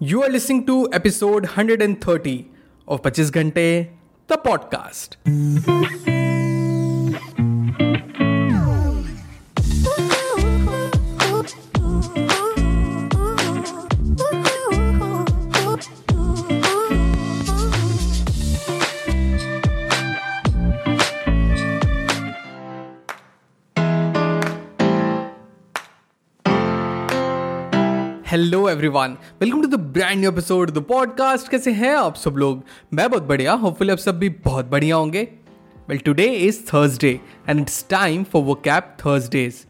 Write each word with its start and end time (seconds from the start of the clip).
You 0.00 0.22
are 0.22 0.28
listening 0.28 0.64
to 0.66 0.88
episode 0.92 1.42
130 1.58 2.50
of 2.86 3.02
25 3.02 3.32
Ghante, 3.32 3.88
the 4.28 4.36
podcast. 4.36 6.27
Hello 28.32 28.68
everyone 28.68 29.16
welcome 29.40 29.60
to 29.62 29.68
the 29.68 29.74
brand 29.74 30.18
new 30.20 30.30
episode 30.30 30.70
the 30.70 30.78
podcast 30.78 31.48
कैसे 31.48 31.70
हैं 31.72 31.94
आप 31.96 32.14
सब 32.14 32.30
लोग? 32.30 32.62
मैं 32.94 33.10
बहुत 33.10 33.22
बढ़िया 33.22 33.52
होपफुली 33.52 33.90
आप 33.90 33.98
सब 33.98 34.18
भी 34.18 34.28
बहुत 34.28 34.66
बढ़िया 34.66 34.96
होंगे। 34.96 35.28
Well 35.88 35.98
today 35.98 36.24
is 36.24 36.60
Thursday 36.60 37.20
and 37.48 37.60
it's 37.60 37.86
time 37.90 38.24
for 38.24 38.42
vocab 38.54 38.96
Thursdays 39.00 39.64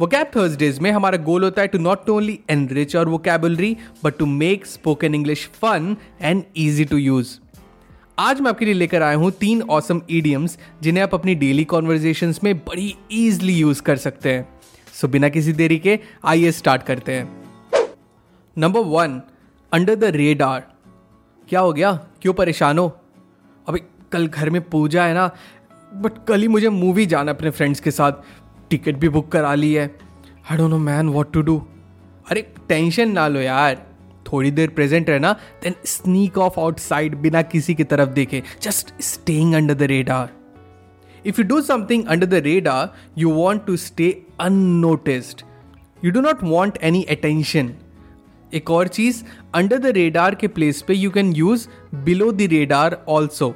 vocab 0.06 0.30
Thursdays 0.36 0.78
में 0.78 0.90
हमारा 0.90 1.18
गोल 1.18 1.44
होता 1.44 1.62
है 1.62 1.68
to 1.68 1.78
not 1.78 2.10
only 2.10 2.38
enrich 2.50 2.96
your 2.96 3.08
vocabulary 3.18 3.76
but 4.04 4.18
to 4.18 4.26
make 4.26 4.66
spoken 4.66 5.14
English 5.14 5.46
fun 5.46 5.96
and 6.20 6.42
easy 6.56 6.84
to 6.84 6.96
use 6.96 7.38
आज 8.18 8.40
मैं 8.40 8.50
आपके 8.50 8.64
लिए 8.64 8.74
लेकर 8.74 9.02
आया 9.02 9.16
हूँ 9.16 9.30
तीन 9.30 9.62
ऑसम 9.62 10.00
ईडियम्स 10.10 10.58
जिन्हें 10.82 11.04
आप 11.04 11.14
अपनी 11.14 11.34
डेली 11.34 11.64
कॉन्वर्जेशन 11.64 12.34
में 12.44 12.58
बड़ी 12.58 12.94
ईजिली 13.12 13.54
यूज़ 13.54 13.82
कर 13.82 13.96
सकते 13.96 14.32
हैं। 14.32 14.48
सो 14.94 15.06
so, 15.06 15.12
बिना 15.12 15.28
किसी 15.28 15.52
देरी 15.52 15.78
के 15.78 15.98
आइए 16.24 16.52
स्टार्ट 16.52 16.82
करते 16.82 17.12
हैं। 17.12 17.45
Number 18.58 18.80
one 18.80 19.20
under 19.72 19.94
the 19.94 20.04
radar 20.04 20.62
क्या 21.48 21.60
हो 21.60 21.72
गया? 21.72 21.92
क्यों 22.22 22.32
परेशान 22.34 22.78
हो? 22.78 22.88
अभी 23.68 23.80
कल 24.12 24.26
घर 24.26 24.50
में 24.50 24.60
पूजा 24.62 25.04
है 25.04 25.14
ना 25.14 25.26
बट 25.94 26.24
कल 26.28 26.40
ही 26.40 26.48
मुझे 26.48 26.68
मूवी 26.68 27.06
जाना 27.06 27.32
अपने 27.32 27.50
फ्रेंड्स 27.50 27.80
के 27.80 27.90
साथ। 27.90 28.12
टिकट 28.70 28.96
भी 28.96 29.08
बुक 29.08 29.30
करा 29.32 29.54
ली 29.54 29.72
है। 29.74 29.86
I 30.50 30.56
don't 30.56 30.70
know 30.70 30.78
man 30.78 31.08
what 31.08 31.32
to 31.32 31.42
do 31.42 31.58
अरे 32.30 32.42
टेंशन 32.68 33.12
ना 33.12 33.28
लो 33.28 33.40
यार। 33.40 33.86
थोड़ी 34.32 34.50
देर 34.50 34.70
प्रेजेंट 34.70 35.10
रहना 35.10 35.32
देन 35.62 35.74
स्नीक 35.84 36.38
ऑफ़ 36.38 36.60
आउटसाइड 36.60 37.16
बिना 37.16 37.42
किसी 37.42 37.74
की 37.74 37.84
तरफ़ 37.84 38.10
देखे। 38.10 38.42
Just 38.62 38.94
staying 39.02 39.54
under 39.54 39.74
the 39.74 39.82
radar 39.82 40.28
if 41.26 41.40
you 41.40 41.46
do 41.46 41.60
something 41.62 42.06
under 42.06 42.26
the 42.26 42.44
radar 42.44 42.94
you 43.18 43.34
want 43.34 43.66
to 43.66 43.76
stay 43.76 44.10
unnoticed 44.40 45.42
you 46.04 46.10
do 46.10 46.20
not 46.20 46.42
want 46.42 46.78
any 46.82 47.02
attention 47.10 47.74
एक 48.54 48.70
और 48.70 48.88
चीज़ 48.88 49.22
अंडर 49.54 49.78
द 49.78 49.86
रेडार 49.86 50.34
के 50.34 50.48
प्लेस 50.48 50.82
पे 50.82 50.94
you 50.94 51.10
can 51.10 51.32
use 51.32 51.66
below 51.94 52.30
the 52.32 52.42
radar 52.42 53.04
also 53.08 53.54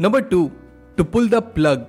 number 0.00 0.20
two 0.20 0.50
to 0.98 1.04
pull 1.04 1.28
the 1.28 1.34
plug 1.54 1.86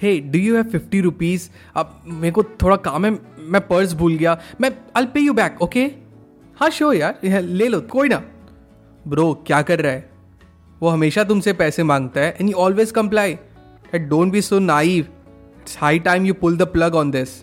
hey 0.00 0.18
do 0.20 0.38
you 0.38 0.54
have 0.54 0.64
fifty 0.64 1.00
rupees 1.00 1.48
अब 1.76 2.02
मेरे 2.06 2.30
को 2.30 2.42
थोड़ा 2.42 2.76
काम 2.76 3.04
है, 3.04 3.10
मैं 3.40 3.60
पर्स 3.60 3.92
भूल 3.94 4.14
गया। 4.14 4.38
मैं 4.60 4.70
I 4.96 5.06
pay 5.06 5.20
you 5.20 5.32
back 5.32 5.62
okay 5.62 5.84
हाँ 6.56 6.70
शो 6.70 6.92
यार 6.92 7.42
ले 7.42 7.68
लो, 7.68 7.80
कोई 7.80 8.08
ना। 8.08 8.22
ब्रो 9.08 9.32
क्या 9.46 9.62
कर 9.62 9.80
रहा 9.80 9.92
है? 9.92 10.10
वो 10.80 10.88
हमेशा 10.88 11.24
तुमसे 11.24 11.52
पैसे 11.52 11.82
माँगता 11.82 12.20
है 12.20 12.36
and 12.40 12.50
you 12.50 12.56
always 12.56 12.90
comply 12.90 13.38
don't 13.94 14.32
be 14.32 14.42
so 14.42 14.58
naive 14.58 15.06
it's 15.60 15.76
high 15.80 15.98
time 15.98 16.26
you 16.26 16.34
pull 16.34 16.56
the 16.56 16.62
plug 16.62 16.94
on 16.94 17.10
this 17.10 17.42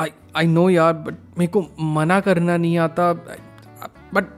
I 0.00 0.10
I 0.36 0.46
know 0.46 0.68
यार 0.70 0.92
बट 0.92 1.14
मेरे 1.38 1.52
को 1.56 1.66
मना 1.96 2.20
करना 2.20 2.56
नहीं 2.56 2.78
आता 2.78 3.12
but 4.14 4.30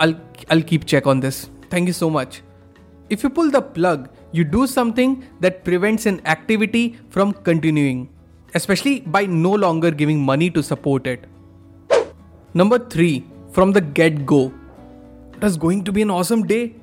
I 0.00 0.62
keep 0.70 0.84
check 0.94 1.06
on 1.06 1.20
this 1.20 1.44
thank 1.72 1.86
you 1.88 1.94
so 1.94 2.08
much 2.10 2.42
if 3.12 3.24
you 3.24 3.30
pull 3.30 3.50
the 3.50 3.62
plug 3.76 4.08
you 4.36 4.44
do 4.44 4.66
something 4.66 5.22
that 5.40 5.62
prevents 5.64 6.06
an 6.06 6.20
activity 6.26 6.98
from 7.10 7.32
continuing, 7.48 8.08
especially 8.54 9.00
by 9.00 9.26
no 9.26 9.52
longer 9.52 9.90
giving 9.90 10.20
money 10.20 10.48
to 10.50 10.62
support 10.62 11.06
it. 11.06 11.26
Number 12.54 12.78
three, 12.78 13.24
from 13.52 13.72
the 13.72 13.80
get 13.80 14.24
go. 14.24 14.52
It 15.34 15.42
was 15.42 15.56
going 15.56 15.84
to 15.84 15.92
be 15.92 16.02
an 16.02 16.10
awesome 16.10 16.46
day. 16.46 16.74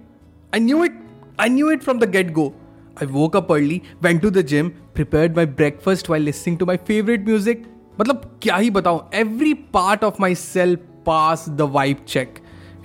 I 0.54 0.60
knew 0.60 0.84
it. 0.84 0.92
I 1.40 1.48
knew 1.48 1.72
it 1.72 1.84
from 1.84 2.00
the 2.00 2.08
get 2.08 2.34
go. 2.34 2.54
I 2.98 3.06
woke 3.06 3.36
up 3.36 3.50
early, 3.50 3.82
went 4.02 4.22
to 4.24 4.30
the 4.30 4.44
gym, 4.44 4.74
prepared 4.94 5.36
my 5.36 5.46
breakfast 5.46 6.10
while 6.10 6.20
listening 6.20 6.58
to 6.58 6.66
my 6.66 6.78
favorite 6.78 7.22
music, 7.22 7.64
मतलब 8.01 8.39
क्या 8.43 8.57
ही 8.57 8.71
बताऊँ 8.71 9.11
every 9.15 9.55
part 9.55 10.05
of 10.05 10.15
myself 10.35 10.81
pass 11.07 11.49
the 11.49 11.61
vibe 11.61 12.05
check 12.09 12.35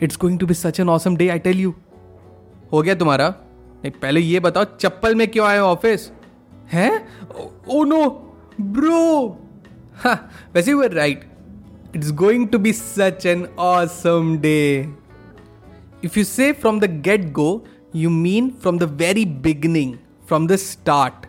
it's 0.03 0.17
going 0.17 0.39
to 0.39 0.47
be 0.47 0.53
such 0.53 0.79
an 0.79 0.89
awesome 0.89 1.15
day 1.15 1.29
I 1.29 1.39
tell 1.39 1.59
you 1.59 1.73
हो 2.71 2.81
गया 2.81 2.95
तुम्हारा? 2.95 3.29
नहीं, 3.29 3.91
पहले 3.91 4.19
ये 4.19 4.39
बताओ, 4.39 4.63
चप्पल 4.79 5.15
में 5.15 5.27
क्यों 5.27 5.47
आए 5.47 5.59
ऑफ़िस 5.59 6.11
हैं? 6.71 7.07
ओ 7.69 7.83
नो 7.83 8.05
ब्रो 8.61 9.39
वैसे 10.53 10.71
you 10.71 10.83
are 10.83 10.91
right 10.91 11.29
it's 11.95 12.11
going 12.11 12.47
to 12.47 12.59
be 12.59 12.73
such 12.73 13.25
an 13.25 13.45
awesome 13.59 14.37
day 14.37 14.89
if 16.03 16.19
you 16.19 16.23
say 16.23 16.51
from 16.53 16.79
the 16.79 17.01
get 17.01 17.31
go 17.31 17.65
you 17.95 18.09
mean 18.09 18.49
from 18.61 18.79
the 18.79 18.83
very 18.83 19.25
beginning 19.25 19.93
from 20.27 20.47
the 20.47 20.55
start 20.55 21.28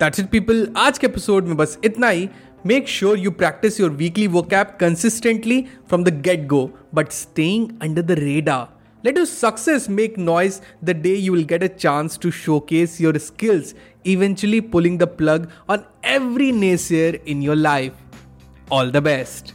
that's 0.00 0.20
it 0.20 0.30
people 0.30 0.66
आज 0.76 0.98
के 0.98 1.06
episode 1.06 1.46
में 1.46 1.56
बस 1.56 1.78
इतना 1.84 2.08
ही 2.08 2.28
make 2.66 2.88
sure 2.88 3.18
you 3.18 3.30
practise 3.42 3.80
your 3.80 3.90
weekly 3.90 4.26
वो 4.26 4.42
cap 4.50 4.76
consistently 4.80 5.60
from 5.88 6.04
the 6.04 6.20
get 6.22 6.46
go 6.48 6.68
but 6.94 7.12
staying 7.12 7.68
under 7.82 8.02
the 8.02 8.18
radar 8.18 8.66
Let 9.04 9.16
your 9.16 9.26
success 9.26 9.84
make 9.88 10.16
noise 10.18 10.56
the 10.82 10.94
day 10.94 11.14
you 11.16 11.30
will 11.32 11.44
get 11.44 11.62
a 11.62 11.68
chance 11.68 12.16
to 12.16 12.32
showcase 12.32 12.98
your 13.00 13.12
skills, 13.18 13.74
eventually 14.04 14.60
pulling 14.60 14.98
the 14.98 15.06
plug 15.06 15.48
on 15.68 15.84
every 16.02 16.50
naysayer 16.52 17.22
in 17.24 17.40
your 17.40 17.56
life. 17.56 17.92
All 18.70 18.90
the 18.90 19.00
best. 19.00 19.54